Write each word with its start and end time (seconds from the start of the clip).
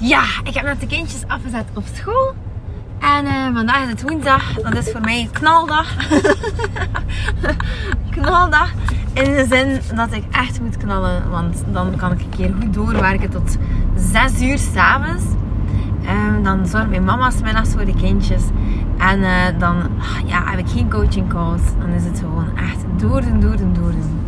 Ja, 0.00 0.22
ik 0.44 0.54
heb 0.54 0.64
net 0.64 0.80
de 0.80 0.86
kindjes 0.86 1.22
afgezet 1.26 1.64
op 1.74 1.84
school. 1.92 2.34
En 3.00 3.26
eh, 3.26 3.54
vandaag 3.54 3.82
is 3.82 3.88
het 3.88 4.02
woensdag. 4.02 4.52
Dat 4.54 4.76
is 4.76 4.90
voor 4.90 5.00
mij 5.00 5.28
knaldag. 5.32 5.96
knaldag. 8.16 8.70
In 9.12 9.24
de 9.24 9.46
zin 9.50 9.96
dat 9.96 10.12
ik 10.12 10.24
echt 10.30 10.60
moet 10.60 10.76
knallen. 10.76 11.30
Want 11.30 11.62
dan 11.72 11.96
kan 11.96 12.12
ik 12.12 12.20
een 12.20 12.28
keer 12.36 12.54
goed 12.60 12.74
doorwerken 12.74 13.30
tot 13.30 13.56
6 13.96 14.42
uur 14.42 14.58
s'avonds. 14.58 15.22
Um, 16.08 16.42
dan 16.42 16.66
zorgt 16.66 16.88
mijn 16.88 17.04
mama 17.04 17.30
middags 17.44 17.70
voor 17.70 17.84
de 17.84 17.94
kindjes. 17.94 18.42
En 18.98 19.20
uh, 19.20 19.58
dan 19.58 19.76
ja, 20.26 20.44
heb 20.44 20.58
ik 20.58 20.68
geen 20.68 20.90
coaching 20.90 21.28
calls. 21.28 21.62
Dan 21.78 21.88
is 21.88 22.04
het 22.04 22.18
gewoon 22.18 22.56
echt 22.56 22.84
doordoen, 22.96 23.40
doordoen, 23.40 23.72
doordoen. 23.72 24.26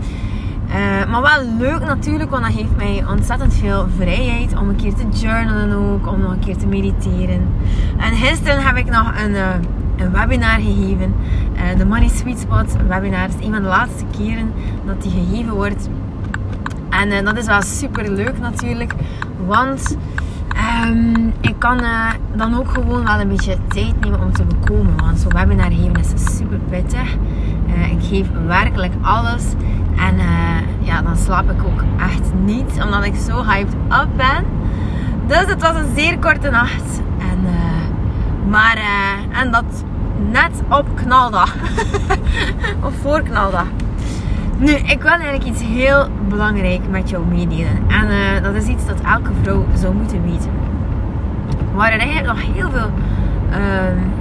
Uh, 0.68 1.10
maar 1.10 1.22
wel 1.22 1.56
leuk 1.58 1.80
natuurlijk, 1.80 2.30
want 2.30 2.42
dat 2.42 2.52
geeft 2.52 2.76
mij 2.76 3.04
ontzettend 3.08 3.54
veel 3.54 3.86
vrijheid 3.96 4.58
om 4.58 4.68
een 4.68 4.76
keer 4.76 4.94
te 4.94 5.08
journalen 5.08 5.72
ook, 5.72 6.06
om 6.06 6.20
nog 6.20 6.30
een 6.30 6.38
keer 6.38 6.56
te 6.56 6.66
mediteren. 6.66 7.48
En 7.98 8.14
gisteren 8.14 8.64
heb 8.64 8.76
ik 8.76 8.90
nog 8.90 9.12
een, 9.24 9.30
uh, 9.30 9.46
een 9.96 10.12
webinar 10.12 10.60
gegeven. 10.60 11.14
Uh, 11.54 11.78
de 11.78 11.84
Money 11.84 12.08
Sweet 12.08 12.38
Spot 12.38 12.76
webinar 12.88 13.28
is 13.28 13.46
een 13.46 13.52
van 13.52 13.62
de 13.62 13.68
laatste 13.68 14.04
keren 14.18 14.52
dat 14.86 15.02
die 15.02 15.10
gegeven 15.10 15.52
wordt. 15.52 15.88
En 16.90 17.24
dat 17.24 17.36
is 17.36 17.46
wel 17.46 17.62
super 17.62 18.10
leuk 18.10 18.38
natuurlijk, 18.38 18.94
want 19.46 19.96
um, 20.86 21.32
ik 21.40 21.54
kan 21.58 21.80
dan 22.34 22.58
ook 22.58 22.68
gewoon 22.68 23.04
wel 23.04 23.20
een 23.20 23.28
beetje 23.28 23.56
tijd 23.68 24.00
nemen 24.00 24.20
om 24.20 24.32
te 24.32 24.44
bekomen. 24.44 24.96
Want 24.96 25.18
zo'n 25.18 25.32
webinar 25.32 25.70
geven 25.70 26.00
is 26.00 26.36
super 26.36 26.58
pittig. 26.70 27.16
ik 27.90 28.02
geef 28.08 28.26
werkelijk 28.46 28.92
alles. 29.00 29.44
En 30.08 30.14
uh, 30.14 30.86
ja, 30.86 31.02
dan 31.02 31.16
slaap 31.16 31.50
ik 31.50 31.64
ook 31.64 31.82
echt 31.98 32.32
niet, 32.44 32.82
omdat 32.84 33.04
ik 33.04 33.14
zo 33.14 33.44
hyped 33.44 33.74
up 33.74 34.08
ben. 34.16 34.44
Dus 35.26 35.46
het 35.46 35.62
was 35.62 35.76
een 35.76 35.94
zeer 35.96 36.18
korte 36.18 36.50
nacht. 36.50 37.00
En, 37.18 37.38
uh, 37.44 38.50
maar, 38.50 38.76
uh, 38.76 39.40
en 39.40 39.50
dat 39.50 39.84
net 40.30 40.62
op 40.68 40.86
knaldag. 40.94 41.54
of 42.86 42.92
voor 43.02 43.22
knaldag. 43.22 43.66
Nu, 44.58 44.70
ik 44.72 45.02
wil 45.02 45.10
eigenlijk 45.10 45.44
iets 45.44 45.62
heel 45.62 46.08
belangrijk 46.28 46.80
met 46.90 47.10
jou 47.10 47.26
meedelen. 47.26 47.88
En 47.88 48.08
dat 48.42 48.54
is 48.54 48.66
iets 48.66 48.86
dat 48.86 49.00
elke 49.00 49.30
vrouw 49.42 49.64
zou 49.74 49.94
moeten 49.94 50.22
weten. 50.22 50.50
Waar 51.74 51.92
er 51.92 51.98
eigenlijk 51.98 52.26
nog 52.26 52.54
heel 52.54 52.70
veel 52.70 52.90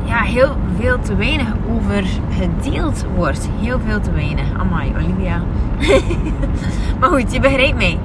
ja, 0.05 0.21
heel 0.21 0.57
veel 0.79 0.99
te 0.99 1.15
weinig 1.15 1.47
over 1.69 2.03
gedeeld 2.39 3.05
wordt. 3.15 3.49
Heel 3.59 3.79
veel 3.85 3.99
te 3.99 4.11
weinig. 4.11 4.45
Amai, 4.57 4.93
Olivia. 4.95 5.41
maar 6.99 7.09
goed, 7.09 7.33
je 7.33 7.39
begrijpt 7.39 7.77
mij. 7.77 7.99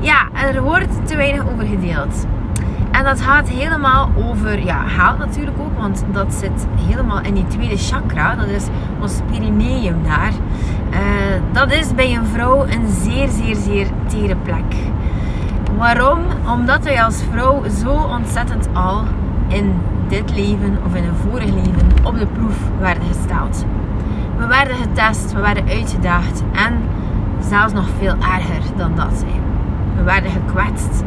Ja, 0.00 0.28
er 0.32 0.62
wordt 0.62 1.06
te 1.06 1.16
weinig 1.16 1.42
over 1.52 1.66
gedeeld. 1.66 2.26
En 2.90 3.04
dat 3.04 3.20
gaat 3.20 3.48
helemaal 3.48 4.10
over, 4.16 4.64
ja, 4.64 4.86
haal 4.86 5.16
natuurlijk 5.16 5.56
ook, 5.60 5.78
want 5.78 6.04
dat 6.12 6.32
zit 6.32 6.66
helemaal 6.76 7.20
in 7.20 7.34
die 7.34 7.46
tweede 7.46 7.76
chakra. 7.76 8.34
Dat 8.34 8.46
is 8.48 8.64
ons 9.00 9.20
perineum 9.30 10.02
daar. 10.02 10.32
Uh, 10.90 10.98
dat 11.52 11.72
is 11.72 11.94
bij 11.94 12.14
een 12.14 12.26
vrouw 12.26 12.62
een 12.62 12.88
zeer, 12.88 13.28
zeer, 13.28 13.56
zeer 13.56 13.86
tere 14.06 14.36
plek. 14.36 14.74
Waarom? 15.76 16.18
Omdat 16.52 16.82
wij 16.82 17.02
als 17.02 17.22
vrouw 17.30 17.62
zo 17.82 17.90
ontzettend 17.90 18.68
al 18.72 19.04
in 19.48 19.74
dit 20.10 20.34
leven 20.34 20.78
of 20.86 20.94
in 20.94 21.04
een 21.04 21.30
vorig 21.30 21.50
leven 21.50 21.88
op 22.04 22.18
de 22.18 22.26
proef 22.26 22.56
werden 22.78 23.02
gesteld. 23.02 23.64
We 24.36 24.46
werden 24.46 24.76
getest, 24.76 25.32
we 25.32 25.40
werden 25.40 25.68
uitgedaagd 25.68 26.42
en 26.52 26.72
zelfs 27.40 27.72
nog 27.72 27.86
veel 27.98 28.14
erger 28.14 28.62
dan 28.76 28.94
dat. 28.94 29.24
We 29.96 30.02
werden 30.02 30.30
gekwetst. 30.30 31.04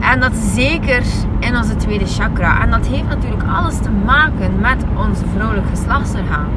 En 0.00 0.20
dat 0.20 0.34
zeker 0.34 1.02
in 1.38 1.56
onze 1.56 1.76
tweede 1.76 2.06
chakra. 2.06 2.62
En 2.62 2.70
dat 2.70 2.86
heeft 2.86 3.08
natuurlijk 3.08 3.42
alles 3.42 3.78
te 3.78 3.90
maken 3.90 4.60
met 4.60 4.84
onze 4.96 5.24
vrouwelijk 5.34 5.66
geslachtsorgaan. 5.68 6.48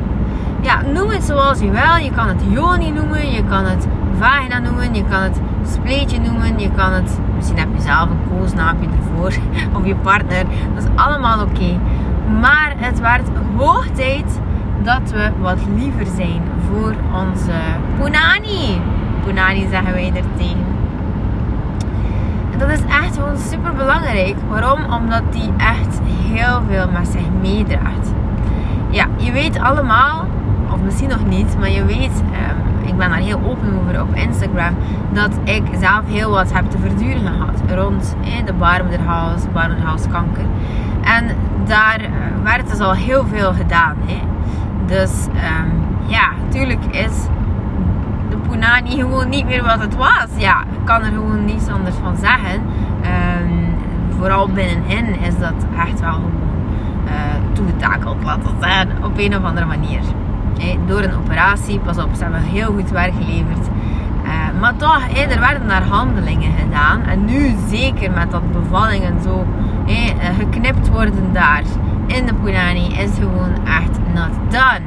Ja, 0.62 0.82
noem 0.94 1.10
het 1.10 1.24
zoals 1.24 1.60
je 1.60 1.70
wil. 1.70 1.96
Je 2.04 2.12
kan 2.16 2.28
het 2.28 2.42
yoni 2.50 2.92
noemen, 2.92 3.32
je 3.32 3.44
kan 3.44 3.66
het 3.66 3.88
vagina 4.20 4.60
noemen, 4.60 4.94
je 4.94 5.04
kan 5.10 5.22
het 5.22 5.40
spleetje 5.72 6.20
noemen, 6.20 6.60
je 6.60 6.72
kan 6.72 6.92
het, 6.92 7.20
misschien 7.40 7.60
heb 7.60 7.68
je 7.76 7.82
zelf 7.82 8.10
een 8.10 8.38
koosnaapje 8.38 8.88
ervoor, 8.98 9.34
of 9.78 9.86
je 9.86 9.96
partner, 9.96 10.46
dat 10.74 10.84
is 10.84 10.90
allemaal 10.96 11.42
oké. 11.42 11.80
Maar 12.40 12.74
het 12.78 13.00
werd 13.00 13.28
hoog 13.58 13.88
tijd 13.88 14.40
dat 14.84 15.12
we 15.12 15.32
wat 15.42 15.58
liever 15.76 16.06
zijn 16.16 16.42
voor 16.70 16.94
onze 17.14 17.52
punani. 18.00 18.82
Punani 19.26 19.68
zeggen 19.70 19.94
wij 19.94 20.12
er 20.16 20.24
tegen. 20.38 20.66
En 22.52 22.60
dat 22.60 22.70
is 22.70 22.86
echt 22.86 23.16
gewoon 23.16 23.38
super 23.38 23.74
belangrijk. 23.74 24.36
Waarom? 24.50 24.94
Omdat 24.94 25.24
die 25.32 25.50
echt 25.58 26.00
heel 26.06 26.62
veel 26.70 26.90
met 26.92 27.08
zich 27.08 27.28
meedraagt. 27.42 28.14
Ja, 28.90 29.06
je 29.18 29.32
weet 29.32 29.60
allemaal, 29.60 30.26
of 30.72 30.82
misschien 30.82 31.10
nog 31.10 31.26
niet, 31.26 31.58
maar 31.60 31.70
je 31.70 31.86
weet 31.86 32.24
ehm, 32.32 32.69
ik 32.86 32.98
ben 32.98 33.10
daar 33.10 33.18
heel 33.18 33.42
open 33.48 33.80
over 33.82 34.02
op 34.02 34.16
Instagram, 34.16 34.76
dat 35.14 35.32
ik 35.44 35.64
zelf 35.80 36.02
heel 36.08 36.32
wat 36.32 36.54
heb 36.54 36.70
te 36.70 36.78
verduren 36.78 37.22
gehad 37.22 37.62
rond 37.76 38.16
eh, 38.24 38.46
de 38.46 38.54
baarmoederhals, 38.54 39.42
baarmoederhalskanker. 39.54 40.46
En 41.02 41.26
daar 41.66 42.00
eh, 42.00 42.10
werd 42.44 42.70
dus 42.70 42.80
al 42.80 42.94
heel 42.94 43.26
veel 43.26 43.54
gedaan. 43.54 43.96
Hè. 44.06 44.20
Dus 44.86 45.26
um, 45.26 45.72
ja, 46.08 46.30
natuurlijk 46.46 46.86
is 46.86 47.28
de 48.30 48.38
punani 48.50 48.90
gewoon 48.90 49.30
niet 49.30 49.46
meer 49.46 49.64
wat 49.64 49.80
het 49.80 49.96
was. 49.96 50.28
Ja, 50.38 50.62
ik 50.62 50.86
kan 50.86 51.02
er 51.02 51.12
gewoon 51.12 51.46
niets 51.46 51.68
anders 51.68 51.96
van 52.04 52.18
zeggen. 52.18 52.62
Um, 53.42 53.76
vooral 54.18 54.48
binnenin 54.48 55.20
is 55.20 55.40
dat 55.40 55.54
echt 55.78 56.00
wel 56.00 56.12
gewoon 56.12 56.32
uh, 57.06 57.54
toegetakeld, 57.54 58.24
laten 58.24 58.44
we 58.44 58.50
zeggen, 58.60 59.04
op 59.04 59.18
een 59.18 59.36
of 59.36 59.44
andere 59.44 59.66
manier 59.66 60.00
door 60.88 61.02
een 61.02 61.16
operatie. 61.16 61.80
Pas 61.80 61.98
op, 61.98 62.10
ze 62.14 62.24
hebben 62.24 62.42
heel 62.42 62.74
goed 62.74 62.90
werk 62.90 63.14
geleverd. 63.14 63.68
Uh, 64.24 64.60
maar 64.60 64.76
toch, 64.76 65.02
er 65.30 65.40
werden 65.40 65.68
daar 65.68 65.84
handelingen 65.84 66.52
gedaan. 66.60 67.02
En 67.02 67.26
nu 67.26 67.56
zeker 67.68 68.12
met 68.12 68.32
dat 68.32 68.52
bevallingen 68.52 69.22
zo 69.24 69.46
eh, 69.88 70.36
geknipt 70.38 70.90
worden 70.90 71.34
daar 71.34 71.64
in 72.10 72.26
de 72.26 72.34
Punani 72.34 72.88
is 72.88 73.12
gewoon 73.14 73.54
echt 73.66 74.00
not 74.14 74.52
done. 74.52 74.82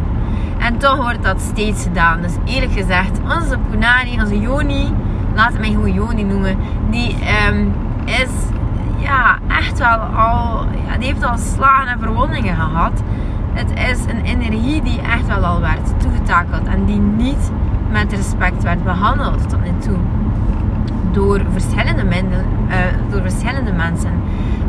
En 0.58 0.78
toch 0.78 0.96
wordt 0.96 1.22
dat 1.22 1.40
steeds 1.40 1.82
gedaan. 1.82 2.22
Dus 2.22 2.32
eerlijk 2.44 2.72
gezegd, 2.72 3.20
onze 3.20 3.58
Punani, 3.70 4.20
onze 4.20 4.40
Joni, 4.40 4.94
laat 5.34 5.52
het 5.52 5.60
mij 5.60 5.70
gewoon 5.70 5.92
Joni 5.92 6.24
noemen, 6.24 6.56
die 6.90 7.16
um, 7.48 7.72
is 8.04 8.30
ja, 8.98 9.38
echt 9.48 9.78
wel 9.78 9.98
al, 9.98 10.66
ja, 10.88 10.98
die 10.98 11.06
heeft 11.06 11.24
al 11.24 11.38
slagen 11.38 11.92
en 11.92 11.98
verwondingen 11.98 12.56
gehad. 12.56 13.02
Het 13.52 13.70
is 13.90 14.04
een 14.12 14.25
energie 14.25 14.82
die 14.82 15.00
echt 15.00 15.26
wel 15.26 15.44
al 15.44 15.60
werd 15.60 16.00
toegetakeld 16.00 16.66
en 16.66 16.84
die 16.84 17.00
niet 17.00 17.50
met 17.90 18.12
respect 18.12 18.62
werd 18.62 18.84
behandeld 18.84 19.49
tot 19.49 19.60
nu 19.60 19.70
toe. 19.78 19.96
Door 21.10 21.40
verschillende, 21.52 22.04
middelen, 22.04 22.44
uh, 22.69 22.76
door 23.10 23.20
verschillende 23.20 23.72
mensen. 23.72 24.12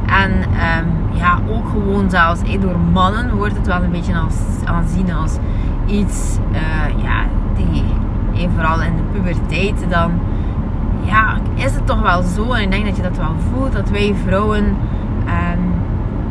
En 0.05 0.31
um, 0.31 1.03
ja, 1.11 1.39
ook 1.49 1.67
gewoon 1.67 2.09
zelfs 2.09 2.41
eh, 2.41 2.61
door 2.61 2.77
mannen 2.91 3.35
wordt 3.35 3.55
het 3.55 3.67
wel 3.67 3.83
een 3.83 3.91
beetje 3.91 4.17
als, 4.17 4.35
aanzien 4.65 5.13
als 5.13 5.37
iets, 5.85 6.37
uh, 6.51 7.03
ja, 7.03 7.25
die 7.55 7.83
eh, 8.33 8.49
vooral 8.55 8.81
in 8.81 8.95
de 8.95 9.03
puberteit 9.11 9.89
dan, 9.89 10.11
ja, 11.01 11.37
is 11.55 11.73
het 11.75 11.87
toch 11.87 12.01
wel 12.01 12.21
zo. 12.21 12.51
En 12.51 12.61
ik 12.61 12.71
denk 12.71 12.85
dat 12.85 12.95
je 12.95 13.01
dat 13.01 13.17
wel 13.17 13.35
voelt, 13.51 13.73
dat 13.73 13.89
wij 13.89 14.15
vrouwen, 14.25 14.63
um, 14.65 15.73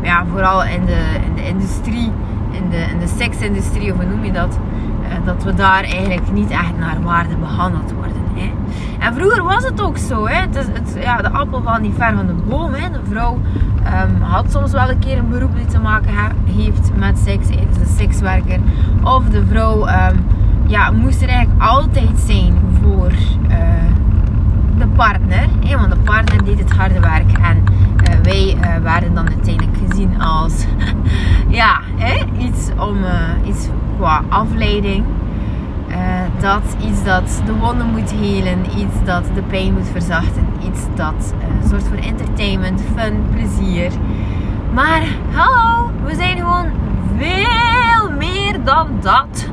ja, 0.02 0.24
vooral 0.32 0.64
in 0.64 0.84
de, 0.84 1.04
in 1.26 1.34
de 1.34 1.46
industrie, 1.46 2.10
in 2.52 2.70
de, 2.70 2.76
in 2.76 2.98
de 2.98 3.12
seksindustrie, 3.16 3.92
of 3.92 3.96
hoe 3.96 4.06
noem 4.06 4.24
je 4.24 4.32
dat, 4.32 4.58
uh, 5.02 5.26
dat 5.26 5.44
we 5.44 5.54
daar 5.54 5.82
eigenlijk 5.82 6.32
niet 6.32 6.50
echt 6.50 6.78
naar 6.78 7.02
waarde 7.02 7.36
behandeld 7.36 7.92
worden. 7.92 8.22
Hè. 8.34 8.52
En 9.06 9.14
vroeger 9.14 9.42
was 9.44 9.64
het 9.64 9.80
ook 9.80 9.98
zo. 9.98 10.26
Hè. 10.26 10.40
Het 10.40 10.56
is, 10.56 10.66
het, 10.66 11.02
ja, 11.02 11.16
de 11.16 11.30
appel 11.30 11.62
valt 11.62 11.80
niet 11.80 11.94
ver 11.96 12.14
van 12.14 12.26
de 12.26 12.34
boom. 12.48 12.72
Hè. 12.72 12.90
De 12.90 13.00
vrouw 13.08 13.38
um, 14.04 14.20
had 14.20 14.52
soms 14.52 14.72
wel 14.72 14.90
een 14.90 14.98
keer 14.98 15.18
een 15.18 15.28
beroep 15.28 15.56
die 15.56 15.66
te 15.66 15.78
maken 15.78 16.12
heeft 16.46 16.90
met 16.96 17.18
seks. 17.18 17.48
Een 17.48 17.86
sekswerker. 17.96 18.58
Of 19.02 19.24
de 19.24 19.46
vrouw 19.46 19.88
um, 19.88 20.24
ja, 20.66 20.90
moest 20.90 21.22
er 21.22 21.28
eigenlijk 21.28 21.62
altijd 21.62 22.18
zijn 22.18 22.54
voor... 22.82 23.12
Uh, 23.50 23.56
de 24.78 24.88
partner. 24.88 25.48
Hè, 25.64 25.76
want 25.76 25.90
de 25.90 25.98
partner 25.98 26.44
deed 26.44 26.58
het 26.58 26.72
harde 26.72 27.00
werk. 27.00 27.38
En 28.84 28.88
uh, 28.88 28.92
wij 28.92 29.00
uh, 29.00 29.00
werden 29.00 29.14
dan 29.14 29.28
uiteindelijk 29.28 29.76
gezien 29.88 30.20
als 30.20 30.64
ja, 31.60 31.80
hè, 31.96 32.24
iets, 32.38 32.68
om, 32.78 32.96
uh, 32.96 33.48
iets 33.48 33.68
qua 33.96 34.22
afleiding. 34.28 35.04
dat 36.40 36.76
iets 36.86 37.04
dat 37.04 37.42
de 37.46 37.54
wonden 37.54 37.86
moet 37.86 38.12
helen, 38.12 38.64
iets 38.76 39.04
dat 39.04 39.24
de 39.34 39.42
pijn 39.42 39.72
moet 39.72 39.88
verzachten, 39.88 40.46
iets 40.66 40.80
dat 40.94 41.34
zorgt 41.68 41.88
voor 41.88 41.96
entertainment, 41.96 42.82
fun, 42.96 43.24
plezier. 43.30 43.92
Maar 44.74 45.02
hallo, 45.32 45.90
we 46.04 46.14
zijn 46.14 46.36
gewoon 46.36 46.66
veel 47.18 48.10
meer 48.18 48.64
dan 48.64 48.88
dat. 49.00 49.48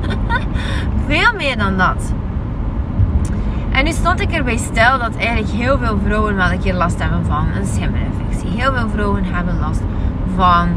veel 1.06 1.32
meer 1.36 1.58
dan 1.58 1.76
dat. 1.76 2.12
En 3.70 3.84
nu 3.84 3.92
stond 3.92 4.20
ik 4.20 4.32
erbij 4.32 4.56
stil 4.56 4.98
dat 4.98 5.16
eigenlijk 5.16 5.48
heel 5.48 5.78
veel 5.78 5.98
vrouwen 6.04 6.36
wel 6.36 6.50
een 6.50 6.60
keer 6.60 6.74
last 6.74 6.98
hebben 6.98 7.24
van 7.24 7.46
een 7.56 7.66
schimmelinfectie. 7.66 8.19
Heel 8.46 8.72
veel 8.72 8.88
vrouwen 8.88 9.24
hebben 9.24 9.58
last 9.58 9.82
van 10.36 10.68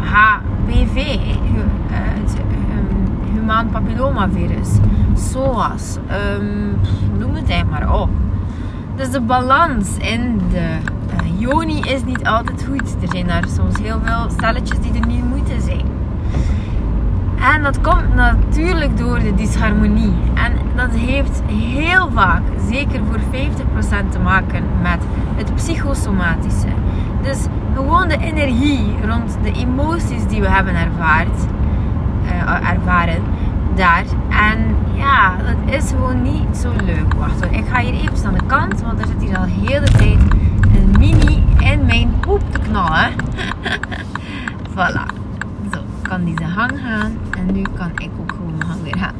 HPV, 0.00 0.96
uh, 0.96 1.60
het 1.90 2.38
um, 2.38 3.32
humaan 3.34 3.70
papillomavirus, 3.70 4.68
SOAS, 5.14 5.96
um, 6.38 6.76
noem 7.18 7.34
het 7.34 7.70
maar 7.70 8.00
op. 8.00 8.10
Dus 8.96 9.10
de 9.10 9.20
balans 9.20 9.96
in 9.96 10.40
de 10.50 10.76
uh, 11.22 11.40
joni 11.40 11.80
is 11.80 12.04
niet 12.04 12.26
altijd 12.26 12.64
goed. 12.64 12.96
Er 13.02 13.08
zijn 13.10 13.26
daar 13.26 13.44
soms 13.48 13.78
heel 13.78 14.00
veel 14.04 14.30
stelletjes 14.30 14.80
die 14.80 15.00
er 15.00 15.06
niet 15.06 15.24
moeten 15.24 15.60
zijn. 15.60 15.93
En 17.52 17.62
dat 17.62 17.80
komt 17.80 18.14
natuurlijk 18.14 18.98
door 18.98 19.18
de 19.18 19.34
disharmonie. 19.34 20.12
En 20.34 20.52
dat 20.76 20.90
heeft 20.90 21.42
heel 21.46 22.10
vaak, 22.10 22.42
zeker 22.70 23.00
voor 23.10 23.20
50% 24.06 24.08
te 24.08 24.18
maken 24.18 24.64
met 24.82 25.02
het 25.36 25.54
psychosomatische. 25.54 26.66
Dus 27.22 27.38
gewoon 27.74 28.08
de 28.08 28.16
energie 28.18 28.94
rond 29.06 29.36
de 29.42 29.52
emoties 29.52 30.26
die 30.26 30.40
we 30.40 30.48
hebben 30.48 30.74
ervaard, 30.74 31.46
uh, 32.24 32.70
ervaren 32.70 33.22
daar. 33.74 34.04
En 34.28 34.76
ja, 34.94 35.36
dat 35.36 35.74
is 35.74 35.90
gewoon 35.90 36.22
niet 36.22 36.56
zo 36.56 36.72
leuk. 36.84 37.14
Wacht 37.14 37.44
hoor, 37.44 37.52
ik 37.52 37.64
ga 37.72 37.80
hier 37.80 37.94
even 37.94 38.26
aan 38.26 38.34
de 38.34 38.46
kant, 38.46 38.82
want 38.82 39.00
er 39.00 39.06
zit 39.06 39.22
hier 39.22 39.38
al 39.38 39.44
heel 39.44 39.80
de 39.80 39.90
tijd 39.90 40.18
een 40.74 40.94
mini 40.98 41.44
in 41.58 41.86
mijn 41.86 42.14
poep 42.20 42.52
te 42.52 42.58
knallen. 42.58 43.10
voilà 44.76 45.23
kan 46.08 46.24
die 46.24 46.44
hang 46.44 46.72
gaan. 46.84 47.18
En 47.30 47.54
nu 47.54 47.62
kan 47.76 47.90
ik 47.96 48.10
ook 48.20 48.32
gewoon 48.32 48.54
mijn 48.56 48.68
hang 48.68 48.82
weer 48.82 48.98
gaan. 48.98 49.14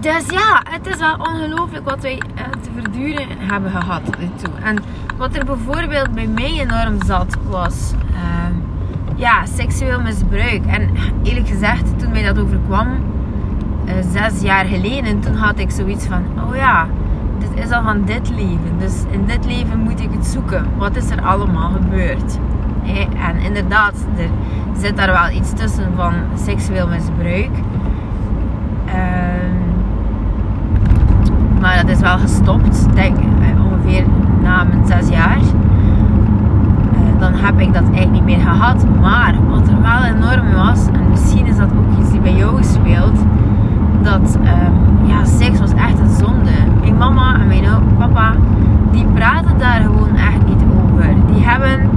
Dus 0.00 0.26
ja, 0.30 0.62
het 0.70 0.86
is 0.86 0.98
wel 0.98 1.14
ongelooflijk 1.14 1.84
wat 1.84 2.02
wij 2.02 2.22
eh, 2.34 2.44
te 2.44 2.70
verduren 2.74 3.26
hebben 3.38 3.70
gehad 3.70 4.02
toe. 4.36 4.52
En 4.62 4.76
wat 5.16 5.36
er 5.36 5.44
bijvoorbeeld 5.44 6.14
bij 6.14 6.26
mij 6.26 6.60
enorm 6.60 7.02
zat, 7.04 7.36
was 7.48 7.92
uh, 8.10 8.56
ja, 9.16 9.46
seksueel 9.46 10.00
misbruik. 10.00 10.66
En 10.66 10.90
eerlijk 11.22 11.48
gezegd, 11.48 11.98
toen 11.98 12.10
mij 12.10 12.22
dat 12.22 12.38
overkwam, 12.38 12.88
uh, 13.84 13.92
zes 14.12 14.40
jaar 14.42 14.64
geleden, 14.64 15.20
toen 15.20 15.34
had 15.34 15.58
ik 15.58 15.70
zoiets 15.70 16.06
van, 16.06 16.24
oh 16.48 16.56
ja, 16.56 16.86
dit 17.38 17.64
is 17.64 17.70
al 17.70 17.82
van 17.82 18.04
dit 18.04 18.30
leven. 18.30 18.78
Dus 18.78 19.02
in 19.10 19.26
dit 19.26 19.44
leven 19.44 19.78
moet 19.78 20.00
ik 20.00 20.10
het 20.12 20.26
zoeken. 20.26 20.66
Wat 20.76 20.96
is 20.96 21.10
er 21.10 21.22
allemaal 21.22 21.70
gebeurd? 21.70 22.38
En 23.26 23.38
inderdaad, 23.44 23.94
er 24.16 24.28
zit 24.78 24.96
daar 24.96 25.12
wel 25.12 25.40
iets 25.40 25.52
tussen 25.52 25.86
van 25.96 26.12
seksueel 26.34 26.88
misbruik. 26.88 27.50
Ehm, 28.86 29.56
maar 31.60 31.76
dat 31.76 31.88
is 31.88 32.00
wel 32.00 32.18
gestopt, 32.18 32.94
denk 32.94 33.18
ik, 33.18 33.24
ongeveer 33.72 34.04
na 34.42 34.64
mijn 34.64 34.86
zes 34.86 35.08
jaar. 35.08 35.38
Uh, 35.38 37.20
dan 37.20 37.32
heb 37.34 37.60
ik 37.60 37.72
dat 37.72 37.82
eigenlijk 37.82 38.12
niet 38.12 38.24
meer 38.24 38.40
gehad. 38.40 38.84
Maar 39.00 39.34
wat 39.48 39.68
er 39.68 39.82
wel 39.82 40.02
enorm 40.04 40.52
was, 40.54 40.86
en 40.86 41.08
misschien 41.10 41.46
is 41.46 41.56
dat 41.56 41.68
ook 41.78 42.00
iets 42.00 42.10
die 42.10 42.20
bij 42.20 42.34
jou 42.34 42.62
speelt, 42.62 43.18
dat 44.02 44.38
uh, 44.42 44.50
ja, 45.08 45.24
seks 45.24 45.60
was 45.60 45.72
echt 45.72 45.98
een 45.98 46.16
zonde. 46.18 46.50
Mijn 46.80 46.96
mama 46.96 47.40
en 47.40 47.46
mijn 47.46 47.64
papa, 47.98 48.32
die 48.90 49.06
praten 49.14 49.58
daar 49.58 49.80
gewoon 49.80 50.16
echt 50.16 50.46
niet 50.46 50.62
over. 50.76 51.14
Die 51.32 51.44
hebben 51.44 51.95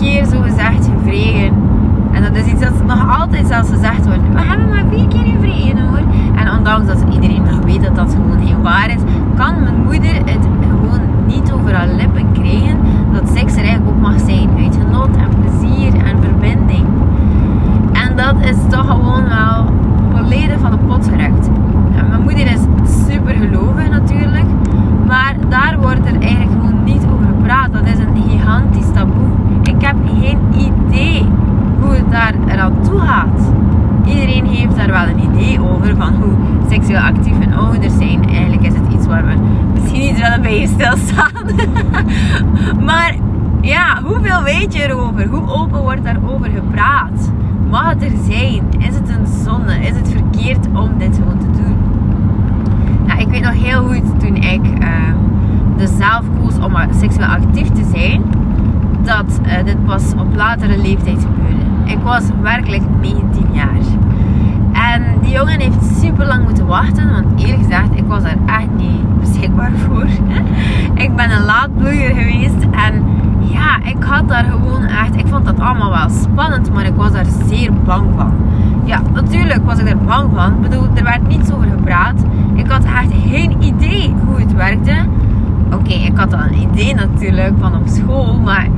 keer 0.00 0.24
zo 0.24 0.40
gezegd 0.40 0.88
gevregen. 0.94 1.52
En 2.12 2.22
dat 2.22 2.36
is 2.36 2.52
iets 2.52 2.60
dat 2.60 2.86
nog 2.86 3.20
altijd 3.20 3.46
zelfs 3.46 3.70
gezegd 3.70 4.06
wordt. 4.06 4.22
We 4.32 4.40
hebben 4.40 4.68
maar 4.68 4.84
vier 4.90 5.08
keer 5.08 5.24
gevregen 5.24 5.78
hoor. 5.78 6.02
En 6.36 6.52
ondanks 6.58 6.86
dat 6.86 7.04
iedereen 7.14 7.42
nog 7.42 7.64
weet 7.64 7.82
dat 7.82 7.94
dat 7.94 8.14
gewoon 8.14 8.46
geen 8.46 8.62
waar 8.62 8.90
is, 8.90 9.02
kan 9.36 9.62
mijn 9.62 9.82
moeder 9.84 10.14
het 10.14 10.46
gewoon 10.60 11.00
niet 11.26 11.52
over 11.52 11.74
haar 11.74 11.88
lippen 11.88 12.32
krijgen 12.32 12.76
dat 13.12 13.28
seks 13.34 13.52
er 13.52 13.58
eigenlijk 13.58 13.88
ook 13.88 14.00
mag 14.00 14.18
zijn 14.18 14.50
uit 14.58 14.78
genot 14.82 15.16
en 15.16 15.28
plezier 15.40 15.94
en 15.94 16.22
verbinding. 16.22 16.86
En 17.92 18.16
dat 18.16 18.34
is 18.40 18.56
toch 18.68 18.86
gewoon 18.86 19.24
wel 19.28 19.72
volledig 20.14 20.58
van 20.60 20.70
de 20.70 20.78
pot 20.78 21.08
gerukt. 21.08 21.50
En 21.96 22.08
mijn 22.08 22.22
moeder 22.22 22.46
is 22.52 22.60
super 23.06 23.34
gelovig 23.34 23.90
natuurlijk, 23.90 24.46
maar 25.06 25.34
daar 25.48 25.76
wordt 25.80 26.06
er 26.06 26.20
eigenlijk 26.20 26.60
gewoon 26.60 26.84
niet 26.84 27.02
over 27.12 27.26
gepraat. 27.26 27.72
Dat 27.72 27.86
is 27.86 27.98
een 27.98 28.22
gigantisch 28.28 28.92
taboe 28.92 29.30
ik 29.80 29.86
heb 29.86 29.96
geen 30.20 30.38
idee 30.54 31.26
hoe 31.80 31.92
het 31.92 32.10
daar 32.10 32.34
eraan 32.48 32.82
toe 32.82 32.98
gaat. 32.98 33.52
Iedereen 34.04 34.46
heeft 34.46 34.76
daar 34.76 34.90
wel 34.90 35.06
een 35.08 35.34
idee 35.34 35.62
over 35.62 35.96
van 35.96 36.14
hoe 36.14 36.32
seksueel 36.68 37.00
actief 37.00 37.38
hun 37.38 37.54
ouders 37.54 37.96
zijn. 37.96 38.28
Eigenlijk 38.28 38.62
is 38.62 38.74
het 38.74 38.92
iets 38.92 39.06
waar 39.06 39.26
we 39.26 39.34
misschien 39.74 40.00
niet 40.00 40.20
willen 40.20 40.42
bij 40.42 40.60
je 40.60 40.66
maar 42.88 43.16
ja, 43.60 44.02
hoeveel 44.02 44.42
weet 44.42 44.74
je 44.74 44.82
erover? 44.82 45.26
Hoe 45.26 45.48
open 45.48 45.80
wordt 45.80 46.04
daarover 46.04 46.50
gepraat? 46.50 47.32
Mag 47.70 47.88
het 47.88 48.02
er 48.02 48.12
zijn? 48.28 48.64
Is 48.78 48.94
het 48.94 49.08
een 49.08 49.26
zonde? 49.44 49.74
Is 49.74 49.96
het 49.96 50.10
verkeerd 50.10 50.66
om 50.66 50.98
dit 50.98 51.16
gewoon 51.16 51.38
te 51.38 51.50
doen? 51.50 51.76
Nou, 53.06 53.20
ik 53.20 53.28
weet 53.28 53.42
nog 53.42 53.62
heel 53.62 53.82
goed 53.82 54.20
toen 54.20 54.36
ik 54.36 54.82
uh, 54.82 54.88
dus 55.76 55.96
zelf 55.96 56.24
koos 56.40 56.58
om 56.58 56.76
seksueel 57.00 57.26
actief 57.26 57.68
te 57.68 57.90
zijn 57.94 58.22
dat 59.02 59.40
uh, 59.46 59.64
dit 59.64 59.84
pas 59.84 60.12
op 60.18 60.34
latere 60.34 60.78
leeftijd 60.78 61.18
gebeurde. 61.20 61.92
Ik 61.92 61.98
was 62.02 62.24
werkelijk 62.42 62.82
19 63.00 63.46
jaar. 63.52 63.78
En 64.80 65.02
die 65.22 65.32
jongen 65.32 65.60
heeft 65.60 65.84
super 66.00 66.26
lang 66.26 66.44
moeten 66.44 66.66
wachten, 66.66 67.10
want 67.10 67.40
eerlijk 67.42 67.62
gezegd, 67.62 67.88
ik 67.94 68.04
was 68.06 68.22
er 68.22 68.36
echt 68.46 68.70
niet 68.76 69.20
beschikbaar 69.20 69.72
voor. 69.86 70.06
ik 70.94 71.16
ben 71.16 71.30
een 71.30 71.44
laadbloeier 71.44 72.14
geweest 72.14 72.62
en 72.70 73.04
ja, 73.40 73.78
ik 73.84 74.02
had 74.02 74.28
daar 74.28 74.44
gewoon 74.44 74.82
echt, 74.82 75.16
ik 75.16 75.26
vond 75.26 75.44
dat 75.44 75.60
allemaal 75.60 75.90
wel 75.90 76.08
spannend, 76.08 76.72
maar 76.72 76.84
ik 76.84 76.94
was 76.94 77.12
daar 77.12 77.26
zeer 77.46 77.72
bang 77.84 78.06
van. 78.16 78.32
Ja, 78.84 79.00
natuurlijk 79.12 79.64
was 79.64 79.78
ik 79.78 79.88
er 79.88 79.98
bang 79.98 80.30
van. 80.34 80.52
Ik 80.54 80.60
bedoel, 80.60 80.86
er 80.94 81.04
werd 81.04 81.28
niets 81.28 81.52
over 81.52 81.68
gepraat. 81.68 82.22
Ik 82.54 82.70
had 82.70 82.84
echt 82.84 83.12
geen 83.28 83.62
idee 83.62 84.14
hoe 84.26 84.40
het 84.40 84.54
werkte. 84.54 84.94
Oké, 85.72 85.92
ik 85.92 86.16
had 86.16 86.32
al 86.32 86.40
een 86.40 86.60
idee 86.70 86.94
natuurlijk 86.94 87.54
van 87.58 87.76
op 87.76 87.86
school, 87.86 88.38
maar 88.38 88.68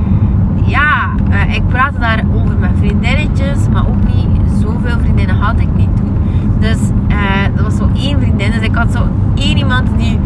ja, 0.65 1.09
uh, 1.29 1.55
ik 1.55 1.67
praatte 1.67 1.99
daarover 1.99 2.57
met 2.59 2.69
vriendinnetjes, 2.77 3.69
maar 3.71 3.87
ook 3.87 4.13
niet 4.15 4.51
zoveel 4.61 4.99
vriendinnen 4.99 5.35
had 5.35 5.59
ik 5.59 5.75
niet 5.75 5.95
toen. 5.95 6.13
Dus 6.59 6.77
uh, 7.09 7.55
dat 7.55 7.63
was 7.63 7.75
zo 7.75 7.89
één 7.95 8.19
vriendin. 8.19 8.51
Dus 8.51 8.61
ik 8.61 8.75
had 8.75 8.91
zo 8.91 9.07
één 9.35 9.57
iemand 9.57 9.87
die, 9.97 10.19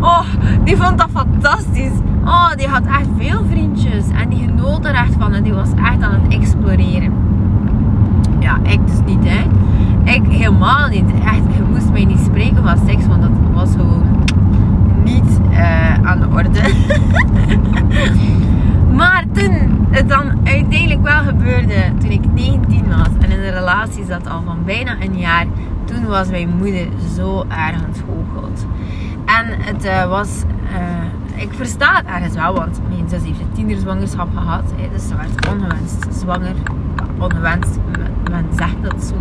oh, 0.00 0.24
die 0.64 0.76
vond 0.76 0.98
dat 0.98 1.08
fantastisch. 1.12 1.92
Oh, 2.24 2.50
die 2.56 2.68
had 2.68 2.86
echt 2.86 3.08
veel 3.18 3.44
vriendjes 3.50 4.04
en 4.20 4.28
die 4.28 4.44
genoot 4.44 4.84
er 4.84 4.94
echt 4.94 5.14
van 5.18 5.34
en 5.34 5.42
die 5.42 5.52
was 5.52 5.68
echt 5.74 6.02
aan 6.02 6.20
het 6.22 6.32
exploreren. 6.32 7.12
Ja, 8.38 8.58
ik 8.62 8.86
dus 8.86 9.00
niet, 9.06 9.28
hè. 9.28 9.40
Ik 10.12 10.22
helemaal 10.28 10.88
niet. 10.88 11.10
Echt, 11.24 11.56
je 11.56 11.62
moest 11.72 11.90
mij 11.90 12.04
niet 12.04 12.20
spreken 12.24 12.62
van 12.62 12.78
seks, 12.86 13.06
want 13.06 13.22
dat 13.22 13.30
was 13.52 13.70
gewoon 13.70 14.06
niet 15.04 15.40
uh, 15.50 15.94
aan 16.02 16.20
de 16.20 16.26
orde. 16.30 16.60
maar 18.94 19.24
toen 19.32 19.86
het 19.90 20.08
dan 20.08 20.40
uiteindelijk 20.44 21.02
wel 21.02 21.22
gebeurde 21.22 21.92
toen 21.98 22.10
ik 22.10 22.32
19 22.32 22.88
was 22.88 23.08
en 23.20 23.30
in 23.30 23.40
een 23.40 23.52
relatie 23.52 24.04
zat 24.04 24.28
al 24.28 24.42
van 24.44 24.64
bijna 24.64 24.96
een 25.00 25.18
jaar, 25.18 25.46
toen 25.84 26.06
was 26.06 26.28
mijn 26.28 26.56
moeder 26.56 26.88
zo 27.16 27.44
erg 27.48 27.84
ontgoocheld. 27.86 28.66
En 29.24 29.46
het 29.48 29.84
uh, 29.84 30.08
was, 30.08 30.42
uh, 31.34 31.42
ik 31.42 31.52
versta 31.52 31.96
het 31.96 32.06
ergens 32.06 32.34
wel, 32.34 32.54
want 32.54 32.80
mijn 32.88 33.08
zus 33.08 33.22
heeft 33.22 33.40
een 33.40 33.52
tienerzwangerschap 33.52 34.28
gehad. 34.36 34.72
Hè, 34.76 34.88
dus 34.92 35.08
ze 35.08 35.16
werd 35.16 35.48
ongewenst 35.48 36.06
zwanger. 36.10 36.54
Ongewenst, 37.18 37.78
men 38.30 38.46
zegt 38.56 38.82
dat 38.82 39.04
zo 39.04 39.14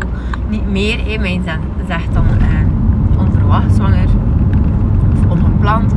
niet 0.49 0.69
meer. 0.69 1.05
Hè. 1.05 1.17
Mijn 1.17 1.43
zegt 1.87 2.13
dan 2.13 2.25
uh, 2.25 3.19
onverwacht 3.19 3.75
zwanger 3.75 4.07
of 5.11 5.29
ongepland. 5.29 5.93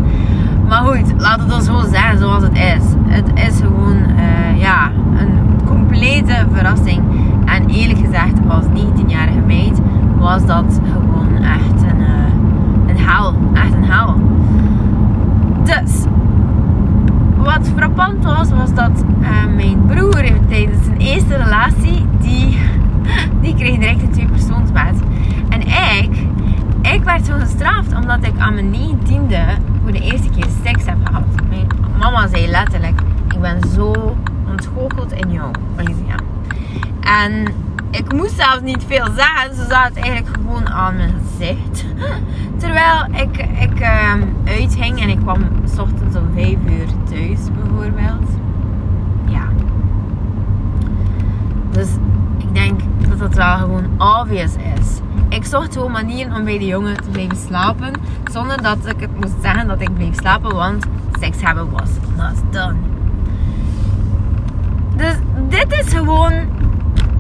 Maar 0.75 0.83
goed, 0.83 1.15
laat 1.19 1.41
het 1.41 1.49
dan 1.49 1.63
zo 1.63 1.83
zijn 1.91 2.19
zoals 2.19 2.43
het 2.43 2.53
is. 2.53 2.83
Het 3.07 3.31
is 3.35 3.59
gewoon 3.59 3.97
uh, 3.97 4.61
ja, 4.61 4.91
een 5.19 5.61
complete 5.67 6.47
verrassing. 6.53 7.03
En 7.45 7.69
eerlijk 7.69 7.99
gezegd, 7.99 8.33
als 8.49 8.65
19-jarige 8.65 9.39
meid 9.47 9.81
was 10.19 10.47
dat 10.47 10.81
gewoon 10.93 11.43
echt 11.43 11.83
een, 11.83 12.01
uh, 12.01 12.87
een 12.87 12.99
hel. 12.99 13.35
Echt 13.53 13.73
een 13.73 13.85
hel. 13.85 14.15
Dus, 15.65 16.05
wat 17.37 17.71
frappant 17.77 18.25
was, 18.25 18.51
was 18.51 18.75
dat 18.75 19.05
uh, 19.21 19.29
mijn 19.57 19.87
broer 19.87 20.25
tijdens 20.49 20.85
zijn 20.85 20.99
eerste 20.99 21.37
relatie, 21.37 22.07
die, 22.21 22.59
die 23.43 23.55
kreeg 23.55 23.79
direct 23.79 24.03
een 24.03 24.11
tweepersoonsbed. 24.11 25.01
En 25.49 25.61
ik, 25.61 26.27
ik 26.93 27.05
werd 27.05 27.27
zo 27.27 27.35
gestraft 27.39 27.95
omdat 27.95 28.27
ik 28.27 28.39
aan 28.39 28.55
mijn 28.55 28.71
negentiende 28.71 29.45
voor 29.85 29.93
de 29.93 30.01
eerste 30.01 30.29
keer 30.29 30.47
seks 30.65 30.85
heb 30.85 30.97
gehad. 31.05 31.25
Mijn 31.49 31.67
mama 31.99 32.27
zei 32.27 32.47
letterlijk, 32.47 33.01
ik 33.35 33.41
ben 33.41 33.61
zo 33.75 34.17
ontgoocheld 34.51 35.13
in 35.13 35.33
jou, 35.33 35.51
Olivia. 35.79 36.15
En 37.25 37.47
ik 37.91 38.13
moest 38.13 38.35
zelfs 38.35 38.61
niet 38.61 38.85
veel 38.87 39.07
zeggen. 39.17 39.55
Ze 39.55 39.67
zat 39.69 39.91
eigenlijk 39.95 40.37
gewoon 40.37 40.69
aan 40.69 40.97
mijn 40.97 41.15
gezicht. 41.27 41.85
Terwijl 42.61 43.05
ik, 43.13 43.37
ik 43.61 43.81
uh, 43.81 44.13
uithing 44.45 45.01
en 45.01 45.09
ik 45.09 45.19
kwam 45.19 45.47
s 45.75 45.79
ochtends 45.79 46.17
om 46.17 46.29
5 46.35 46.49
uur 46.51 46.87
thuis 47.11 47.39
bijvoorbeeld. 47.55 48.29
Ja. 49.27 49.45
Dus 51.71 51.89
ik 52.39 52.55
denk 52.55 52.81
dat 53.09 53.19
dat 53.19 53.35
wel 53.35 53.57
gewoon 53.57 53.85
obvious 53.99 54.53
is. 54.79 55.01
Ik 55.29 55.45
zocht 55.45 55.73
gewoon 55.73 55.93
manieren 55.93 56.37
om 56.37 56.45
bij 56.45 56.59
de 56.59 56.67
jongen 56.67 56.97
te 56.97 57.11
blijven 57.11 57.37
slapen. 57.37 57.93
Zonder 58.31 58.63
dat 58.63 58.87
ik 58.87 59.01
het 59.01 59.21
moest 59.21 59.43
zeggen 59.43 59.67
dat 59.67 59.81
ik 59.81 59.95
bleef 59.95 60.15
slapen. 60.15 60.55
Want 60.55 60.87
seks 61.21 61.41
hebben 61.41 61.71
was 61.71 61.91
not 62.17 62.53
done. 62.53 62.77
Dus 64.97 65.15
dit 65.49 65.73
is 65.73 65.93
gewoon 65.93 66.33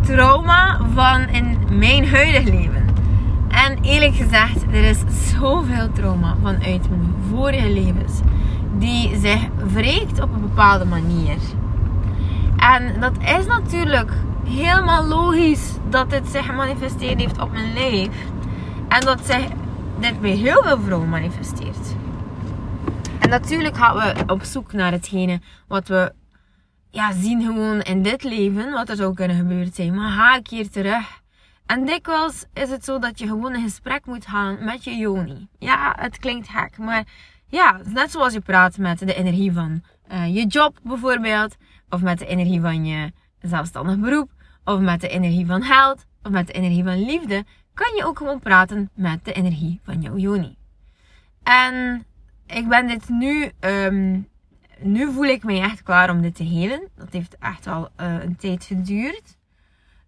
trauma 0.04 0.80
van 0.94 1.28
in 1.28 1.58
mijn 1.78 2.08
huidige 2.08 2.50
leven. 2.50 2.84
En 3.48 3.78
eerlijk 3.82 4.14
gezegd, 4.14 4.62
er 4.62 4.84
is 4.84 4.98
zoveel 5.38 5.92
trauma 5.92 6.36
vanuit 6.42 6.90
mijn 6.90 7.14
vorige 7.30 7.68
levens 7.68 8.20
die 8.78 9.18
zich 9.20 9.40
wreekt 9.72 10.20
op 10.20 10.32
een 10.34 10.40
bepaalde 10.40 10.84
manier. 10.84 11.36
En 12.56 13.00
dat 13.00 13.12
is 13.38 13.46
natuurlijk 13.46 14.10
helemaal 14.48 15.04
logisch 15.04 15.72
dat 15.90 16.10
dit 16.10 16.28
zich 16.28 16.46
gemanifesteerd 16.46 17.20
heeft 17.20 17.40
op 17.40 17.52
mijn 17.52 17.72
leven. 17.72 18.12
En 18.88 19.00
dat 19.00 19.20
zich 19.26 19.46
dit 20.00 20.20
bij 20.20 20.30
heel 20.30 20.62
veel 20.62 20.80
vrouwen 20.80 21.08
manifesteert. 21.08 21.94
En 23.18 23.28
natuurlijk 23.28 23.76
gaan 23.76 23.96
we 23.96 24.32
op 24.32 24.42
zoek 24.42 24.72
naar 24.72 24.92
hetgene 24.92 25.40
wat 25.68 25.88
we 25.88 26.12
ja, 26.94 27.12
zien 27.12 27.42
gewoon 27.42 27.80
in 27.80 28.02
dit 28.02 28.22
leven 28.22 28.70
wat 28.70 28.88
er 28.88 28.96
zou 28.96 29.14
kunnen 29.14 29.36
gebeuren 29.36 29.72
zijn. 29.72 29.94
Maar 29.94 30.10
ga 30.10 30.36
ik 30.36 30.48
hier 30.48 30.70
terug. 30.70 31.22
En 31.66 31.84
dikwijls 31.84 32.44
is 32.52 32.70
het 32.70 32.84
zo 32.84 32.98
dat 32.98 33.18
je 33.18 33.26
gewoon 33.26 33.54
een 33.54 33.62
gesprek 33.62 34.06
moet 34.06 34.26
gaan 34.26 34.64
met 34.64 34.84
je 34.84 34.96
Joni. 34.96 35.48
Ja, 35.58 35.96
het 35.98 36.18
klinkt 36.18 36.48
gek, 36.48 36.78
maar 36.78 37.04
ja, 37.46 37.80
net 37.84 38.10
zoals 38.10 38.32
je 38.32 38.40
praat 38.40 38.78
met 38.78 38.98
de 38.98 39.14
energie 39.14 39.52
van 39.52 39.82
uh, 40.12 40.34
je 40.34 40.46
job 40.46 40.78
bijvoorbeeld, 40.82 41.56
of 41.88 42.02
met 42.02 42.18
de 42.18 42.26
energie 42.26 42.60
van 42.60 42.84
je 42.84 43.12
zelfstandig 43.40 43.98
beroep, 43.98 44.30
of 44.64 44.80
met 44.80 45.00
de 45.00 45.08
energie 45.08 45.46
van 45.46 45.62
geld, 45.62 46.04
of 46.22 46.30
met 46.30 46.46
de 46.46 46.52
energie 46.52 46.84
van 46.84 47.04
liefde, 47.04 47.44
kan 47.74 47.94
je 47.96 48.04
ook 48.04 48.18
gewoon 48.18 48.40
praten 48.40 48.90
met 48.94 49.24
de 49.24 49.32
energie 49.32 49.80
van 49.84 50.00
jouw 50.00 50.16
Joni. 50.16 50.56
En 51.42 52.06
ik 52.46 52.68
ben 52.68 52.86
dit 52.86 53.08
nu 53.08 53.50
um, 53.60 54.28
nu 54.80 55.12
voel 55.12 55.24
ik 55.24 55.44
mij 55.44 55.60
echt 55.60 55.82
klaar 55.82 56.10
om 56.10 56.20
dit 56.20 56.34
te 56.34 56.44
helen. 56.44 56.88
Dat 56.96 57.12
heeft 57.12 57.36
echt 57.38 57.64
wel 57.64 57.88
uh, 58.00 58.22
een 58.22 58.36
tijd 58.36 58.64
geduurd. 58.64 59.36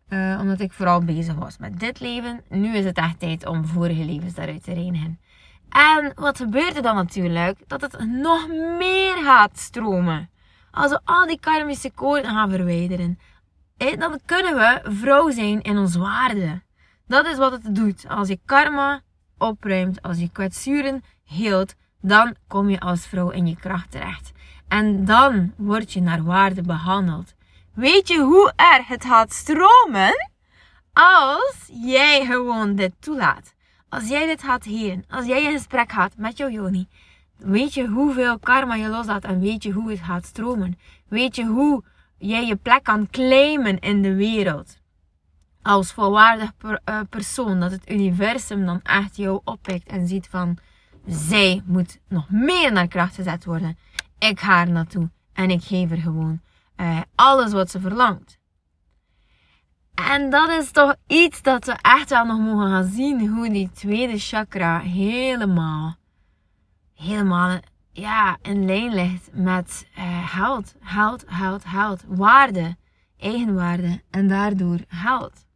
Uh, 0.08 0.38
omdat 0.40 0.60
ik 0.60 0.72
vooral 0.72 1.04
bezig 1.04 1.34
was 1.34 1.58
met 1.58 1.80
dit 1.80 2.00
leven. 2.00 2.40
Nu 2.48 2.76
is 2.76 2.84
het 2.84 2.96
echt 2.96 3.18
tijd 3.18 3.46
om 3.46 3.64
vorige 3.64 4.04
levens 4.04 4.34
daaruit 4.34 4.62
te 4.64 4.72
reinigen. 4.72 5.20
En 5.68 6.12
wat 6.14 6.36
gebeurt 6.36 6.76
er 6.76 6.82
dan 6.82 6.94
natuurlijk? 6.94 7.58
Dat 7.66 7.80
het 7.80 8.06
nog 8.08 8.48
meer 8.78 9.16
gaat 9.24 9.58
stromen. 9.58 10.30
Als 10.70 10.90
we 10.90 11.00
al 11.04 11.26
die 11.26 11.40
karmische 11.40 11.90
koorden 11.90 12.30
gaan 12.30 12.50
verwijderen. 12.50 13.18
Eh, 13.76 13.98
dan 13.98 14.20
kunnen 14.24 14.54
we 14.54 14.80
vrouw 14.82 15.30
zijn 15.30 15.62
in 15.62 15.78
ons 15.78 15.96
waarde. 15.96 16.62
Dat 17.06 17.26
is 17.26 17.36
wat 17.36 17.52
het 17.52 17.74
doet. 17.74 18.08
Als 18.08 18.28
je 18.28 18.38
karma 18.44 19.00
opruimt, 19.38 20.02
als 20.02 20.18
je 20.18 20.30
kwetsuren 20.32 21.02
heelt, 21.24 21.74
dan 22.00 22.34
kom 22.46 22.70
je 22.70 22.80
als 22.80 23.06
vrouw 23.06 23.30
in 23.30 23.46
je 23.46 23.56
kracht 23.56 23.90
terecht. 23.90 24.32
En 24.68 25.04
dan 25.04 25.52
word 25.56 25.92
je 25.92 26.00
naar 26.00 26.24
waarde 26.24 26.62
behandeld. 26.62 27.34
Weet 27.74 28.08
je 28.08 28.18
hoe 28.18 28.52
er 28.56 28.84
het 28.86 29.04
gaat 29.04 29.32
stromen? 29.32 30.28
Als 30.92 31.70
jij 31.72 32.24
gewoon 32.26 32.74
dit 32.74 32.92
toelaat. 32.98 33.54
Als 33.88 34.08
jij 34.08 34.26
dit 34.26 34.42
gaat 34.42 34.64
heen. 34.64 35.04
Als 35.08 35.26
jij 35.26 35.46
een 35.46 35.52
gesprek 35.52 35.92
gaat 35.92 36.16
met 36.16 36.36
jouw 36.36 36.48
Joni. 36.48 36.88
Weet 37.36 37.74
je 37.74 37.86
hoeveel 37.86 38.38
karma 38.38 38.74
je 38.74 38.88
loslaat 38.88 39.24
en 39.24 39.40
weet 39.40 39.62
je 39.62 39.72
hoe 39.72 39.90
het 39.90 40.00
gaat 40.00 40.26
stromen. 40.26 40.78
Weet 41.08 41.36
je 41.36 41.44
hoe 41.46 41.84
jij 42.18 42.46
je 42.46 42.56
plek 42.56 42.84
kan 42.84 43.10
claimen 43.10 43.78
in 43.78 44.02
de 44.02 44.14
wereld. 44.14 44.78
Als 45.62 45.92
volwaardig 45.92 46.52
eh, 46.84 47.00
persoon. 47.10 47.60
Dat 47.60 47.70
het 47.70 47.90
universum 47.90 48.66
dan 48.66 48.80
echt 48.82 49.16
jou 49.16 49.40
oppikt 49.44 49.88
en 49.88 50.06
ziet 50.06 50.28
van... 50.30 50.58
Zij 51.06 51.62
moet 51.64 51.98
nog 52.08 52.30
meer 52.30 52.72
naar 52.72 52.88
kracht 52.88 53.14
gezet 53.14 53.44
worden. 53.44 53.78
Ik 54.18 54.40
ga 54.40 54.60
er 54.60 54.70
naartoe 54.70 55.10
en 55.32 55.50
ik 55.50 55.62
geef 55.62 55.90
er 55.90 56.00
gewoon 56.00 56.40
uh, 56.76 57.00
alles 57.14 57.52
wat 57.52 57.70
ze 57.70 57.80
verlangt. 57.80 58.38
En 59.94 60.30
dat 60.30 60.50
is 60.50 60.70
toch 60.70 60.94
iets 61.06 61.42
dat 61.42 61.64
we 61.64 61.72
echt 61.72 62.10
wel 62.10 62.24
nog 62.24 62.38
mogen 62.38 62.70
gaan 62.70 62.90
zien. 62.90 63.28
Hoe 63.28 63.50
die 63.50 63.70
tweede 63.70 64.18
chakra 64.18 64.78
helemaal, 64.78 65.96
helemaal 66.94 67.60
ja, 67.92 68.38
in 68.42 68.64
lijn 68.64 68.94
ligt 68.94 69.28
met 69.32 69.88
uh. 69.98 70.16
Geld, 70.80 71.24
geld, 71.26 71.64
geld. 71.64 72.04
Waarde. 72.06 72.76
Eigenwaarde. 73.18 74.02
En 74.10 74.28
daardoor 74.28 74.78
geld. 74.88 75.46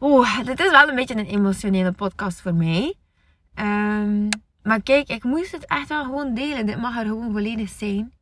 Oeh, 0.00 0.44
dit 0.44 0.60
is 0.60 0.70
wel 0.70 0.88
een 0.88 0.94
beetje 0.94 1.16
een 1.16 1.26
emotionele 1.26 1.92
podcast 1.92 2.40
voor 2.40 2.54
mij. 2.54 2.94
Um, 3.54 4.28
maar 4.66 4.82
kijk, 4.82 5.08
ik 5.08 5.24
moest 5.24 5.52
het 5.52 5.66
echt 5.66 5.88
wel 5.88 6.04
gewoon 6.04 6.34
delen. 6.34 6.66
Dit 6.66 6.80
mag 6.80 6.96
er 6.96 7.04
gewoon 7.04 7.32
volledig 7.32 7.68
zijn. 7.68 8.12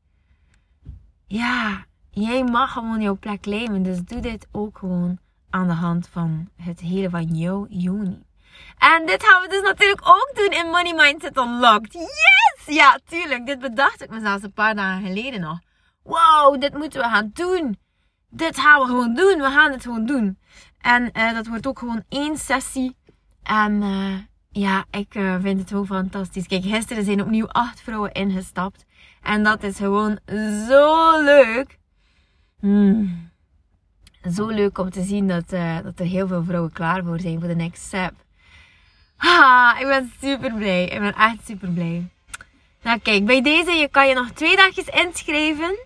Ja, 1.27 1.85
jij 2.11 2.45
mag 2.45 2.73
gewoon 2.73 3.01
jouw 3.01 3.17
plek 3.17 3.41
claimen. 3.41 3.83
Dus 3.83 4.05
doe 4.05 4.21
dit 4.21 4.47
ook 4.53 4.79
gewoon 4.79 5.19
aan 5.51 5.67
de 5.67 5.73
hand 5.73 6.09
van 6.09 6.49
het 6.57 6.81
hele 6.81 7.11
van 7.11 7.25
jouw 7.25 7.67
joni. 7.69 8.23
En 8.79 9.07
dit 9.07 9.25
gaan 9.25 9.43
we 9.43 9.49
dus 9.49 9.63
natuurlijk 9.63 10.09
ook 10.09 10.31
doen 10.35 10.51
in 10.51 10.67
Money 10.67 10.95
Mindset 10.95 11.37
Unlocked. 11.37 11.93
Yes! 11.93 12.75
Ja, 12.77 12.99
tuurlijk. 13.05 13.47
Dit 13.47 13.59
bedacht 13.59 14.03
ik 14.03 14.11
mezelf 14.11 14.43
een 14.43 14.53
paar 14.53 14.75
dagen 14.75 15.07
geleden 15.07 15.41
nog. 15.41 15.59
Wow, 16.03 16.61
dit 16.61 16.75
moeten 16.75 17.01
we 17.01 17.09
gaan 17.09 17.31
doen. 17.33 17.79
Dit 18.29 18.59
gaan 18.61 18.81
we 18.81 18.87
gewoon 18.87 19.15
doen. 19.15 19.39
We 19.39 19.51
gaan 19.51 19.73
het 19.73 19.83
gewoon 19.83 20.07
doen. 20.07 20.39
En 20.81 21.11
uh, 21.13 21.35
dat 21.35 21.47
wordt 21.47 21.67
ook 21.67 21.79
gewoon 21.79 22.05
één 22.09 22.37
sessie. 22.37 22.97
En 23.43 23.83
uh, 23.83 24.19
ja, 24.55 24.85
ik 24.91 25.15
uh, 25.15 25.37
vind 25.41 25.59
het 25.61 25.69
zo 25.69 25.85
fantastisch. 25.85 26.47
Kijk, 26.47 26.65
gisteren 26.65 27.05
zijn 27.05 27.23
opnieuw 27.23 27.49
acht 27.49 27.81
vrouwen 27.81 28.13
ingestapt. 28.13 28.85
En 29.23 29.43
dat 29.43 29.63
is 29.63 29.77
gewoon 29.77 30.19
zo 30.69 31.13
leuk. 31.23 31.79
Hmm. 32.61 33.31
Zo 34.33 34.47
leuk 34.47 34.79
om 34.79 34.91
te 34.91 35.03
zien 35.03 35.29
dat, 35.29 35.53
uh, 35.53 35.79
dat 35.83 35.99
er 35.99 36.07
heel 36.07 36.27
veel 36.27 36.45
vrouwen 36.45 36.73
klaar 36.73 37.05
voor 37.05 37.21
zijn 37.21 37.39
voor 37.39 37.49
de 37.49 37.55
next 37.55 37.83
step. 37.83 38.13
Ah, 39.17 39.77
ik 39.81 39.87
ben 39.87 40.13
super 40.21 40.53
blij. 40.53 40.85
Ik 40.85 41.01
ben 41.01 41.15
echt 41.15 41.47
super 41.47 41.69
blij. 41.71 42.09
Nou 42.83 42.99
kijk, 42.99 43.25
bij 43.25 43.43
deze 43.43 43.71
je 43.71 43.89
kan 43.89 44.09
je 44.09 44.15
nog 44.15 44.31
twee 44.31 44.57
dagjes 44.57 44.87
inschrijven. 44.87 45.79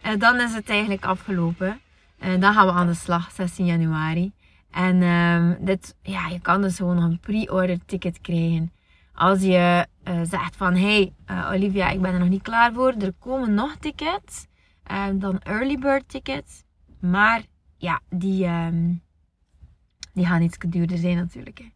En 0.00 0.18
dan 0.18 0.40
is 0.40 0.54
het 0.54 0.68
eigenlijk 0.68 1.04
afgelopen. 1.04 1.80
En 2.18 2.40
dan 2.40 2.52
gaan 2.52 2.66
we 2.66 2.72
aan 2.72 2.86
de 2.86 2.94
slag, 2.94 3.30
16 3.30 3.66
januari. 3.66 4.32
En 4.76 5.02
um, 5.02 5.56
dit, 5.60 5.96
ja, 6.02 6.28
je 6.28 6.40
kan 6.40 6.62
dus 6.62 6.76
gewoon 6.76 7.02
een 7.02 7.20
pre-order 7.20 7.78
ticket 7.86 8.20
krijgen. 8.20 8.72
Als 9.14 9.40
je 9.42 9.86
uh, 10.04 10.20
zegt 10.22 10.56
van, 10.56 10.74
hey 10.74 11.12
uh, 11.30 11.50
Olivia, 11.52 11.88
ik 11.88 12.00
ben 12.00 12.12
er 12.12 12.18
nog 12.18 12.28
niet 12.28 12.42
klaar 12.42 12.72
voor. 12.72 12.94
Er 12.98 13.12
komen 13.18 13.54
nog 13.54 13.76
tickets. 13.76 14.46
Um, 14.92 15.18
dan 15.18 15.38
early 15.38 15.78
bird 15.78 16.08
tickets. 16.08 16.62
Maar 17.00 17.42
ja, 17.76 18.00
die, 18.08 18.46
um, 18.46 19.02
die 20.12 20.26
gaan 20.26 20.42
iets 20.42 20.58
duurder 20.58 20.98
zijn 20.98 21.16
natuurlijk. 21.16 21.58
Hè. 21.58 21.68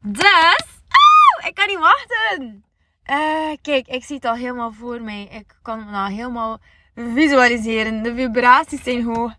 Dus, 0.00 0.80
oh, 0.88 1.48
ik 1.48 1.54
kan 1.54 1.66
niet 1.66 1.78
wachten. 1.78 2.64
Uh, 3.10 3.56
kijk, 3.62 3.86
ik 3.86 4.04
zie 4.04 4.16
het 4.16 4.24
al 4.24 4.34
helemaal 4.34 4.72
voor 4.72 5.02
mij. 5.02 5.24
Ik 5.24 5.58
kan 5.62 5.78
het 5.78 5.94
al 5.94 6.06
helemaal 6.06 6.58
visualiseren. 6.94 8.02
De 8.02 8.14
vibraties 8.14 8.82
zijn 8.82 9.04
hoog. 9.04 9.34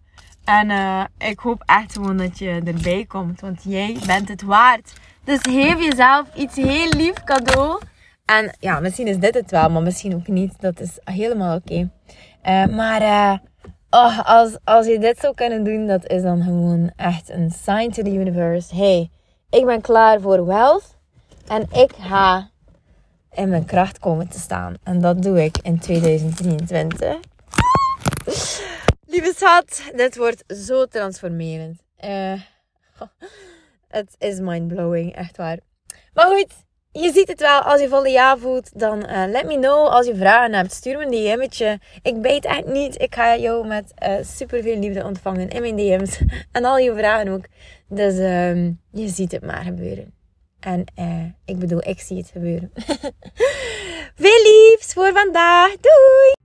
En 0.45 0.69
uh, 0.69 1.03
ik 1.17 1.39
hoop 1.39 1.63
echt 1.65 1.93
gewoon 1.93 2.17
dat 2.17 2.39
je 2.39 2.61
erbij 2.65 3.05
komt. 3.07 3.41
Want 3.41 3.63
jij 3.63 3.97
bent 4.05 4.29
het 4.29 4.41
waard. 4.41 4.93
Dus 5.23 5.39
geef 5.41 5.79
jezelf 5.79 6.35
iets 6.35 6.55
heel 6.55 6.89
lief 6.89 7.23
cadeau. 7.23 7.81
En 8.25 8.55
ja, 8.59 8.79
misschien 8.79 9.07
is 9.07 9.17
dit 9.17 9.33
het 9.33 9.51
wel, 9.51 9.69
maar 9.69 9.81
misschien 9.81 10.15
ook 10.15 10.27
niet. 10.27 10.53
Dat 10.59 10.79
is 10.79 10.97
helemaal 11.03 11.55
oké. 11.55 11.89
Uh, 12.45 12.65
maar 12.65 13.01
uh, 13.01 13.37
oh, 13.89 14.19
als, 14.25 14.57
als 14.63 14.87
je 14.87 14.99
dit 14.99 15.19
zou 15.19 15.33
kunnen 15.33 15.63
doen, 15.63 15.87
dat 15.87 16.07
is 16.07 16.21
dan 16.21 16.43
gewoon 16.43 16.91
echt 16.95 17.29
een 17.29 17.51
sign 17.51 17.89
to 17.89 18.03
the 18.03 18.13
universe. 18.13 18.75
Hey, 18.75 19.09
ik 19.49 19.65
ben 19.65 19.81
klaar 19.81 20.21
voor 20.21 20.45
wealth. 20.45 20.95
En 21.47 21.61
ik 21.61 21.91
ga, 21.99 22.49
in 23.31 23.49
mijn 23.49 23.65
kracht 23.65 23.99
komen 23.99 24.27
te 24.27 24.39
staan. 24.39 24.73
En 24.83 25.01
dat 25.01 25.21
doe 25.21 25.43
ik 25.43 25.57
in 25.61 25.79
2023. 25.79 27.17
Lieve 29.15 29.33
schat, 29.35 29.91
dit 29.95 30.17
wordt 30.17 30.43
zo 30.47 30.85
transformerend. 30.85 31.79
Uh, 32.05 32.41
het 33.87 34.15
is 34.17 34.39
mindblowing, 34.39 35.15
echt 35.15 35.37
waar. 35.37 35.59
Maar 36.13 36.25
goed, 36.25 36.53
je 36.91 37.11
ziet 37.13 37.27
het 37.27 37.39
wel. 37.39 37.59
Als 37.59 37.81
je 37.81 37.89
volle 37.89 38.09
ja 38.09 38.37
voelt, 38.37 38.79
dan 38.79 39.09
uh, 39.09 39.23
let 39.27 39.45
me 39.45 39.55
know. 39.55 39.87
Als 39.87 40.05
je 40.05 40.15
vragen 40.15 40.53
hebt, 40.53 40.71
stuur 40.71 40.97
me 40.97 41.05
een 41.05 41.11
DM'tje. 41.11 41.79
Ik 42.01 42.15
weet 42.21 42.45
echt 42.45 42.65
niet. 42.65 43.01
Ik 43.01 43.15
ga 43.15 43.37
jou 43.37 43.67
met 43.67 43.93
uh, 44.07 44.15
super 44.21 44.61
veel 44.61 44.79
liefde 44.79 45.03
ontvangen 45.03 45.49
in 45.49 45.61
mijn 45.61 45.75
DM's. 45.75 46.21
En 46.51 46.65
al 46.65 46.77
je 46.77 46.95
vragen 46.95 47.27
ook. 47.27 47.45
Dus 47.87 48.13
uh, 48.13 48.65
je 48.91 49.07
ziet 49.07 49.31
het 49.31 49.45
maar 49.45 49.63
gebeuren. 49.63 50.13
En 50.59 50.85
ik 51.45 51.59
bedoel, 51.59 51.87
ik 51.87 51.99
zie 51.99 52.17
het 52.17 52.29
gebeuren. 52.29 52.71
veel 54.21 54.41
liefs 54.43 54.93
voor 54.93 55.11
vandaag. 55.13 55.69
Doei! 55.69 56.44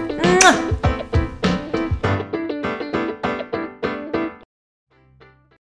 う。 0.49 0.70